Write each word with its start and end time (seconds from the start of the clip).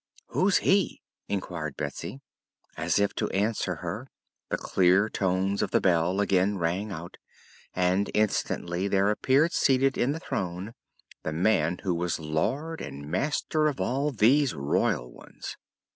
"Who's 0.29 0.57
he?" 0.65 1.03
inquired 1.27 1.77
Betsy. 1.77 2.21
As 2.75 2.97
if 2.97 3.13
to 3.13 3.29
answer 3.29 3.75
her, 3.85 4.07
the 4.49 4.57
clear 4.57 5.09
tones 5.09 5.61
of 5.61 5.69
the 5.69 5.79
bell 5.79 6.19
again 6.21 6.57
rang 6.57 6.91
out 6.91 7.17
and 7.75 8.09
instantly 8.15 8.87
there 8.87 9.11
appeared 9.11 9.53
seated 9.53 9.99
in 9.99 10.11
the 10.11 10.19
throne 10.19 10.73
the 11.21 11.31
man 11.33 11.81
who 11.83 11.93
was 11.93 12.17
lord 12.19 12.81
and 12.81 13.11
master 13.11 13.67
of 13.67 13.79
all 13.79 14.09
these 14.11 14.55
royal 14.55 15.11
ones. 15.11 15.55